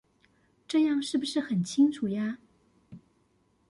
[0.67, 2.39] 這樣是不是很清楚呀？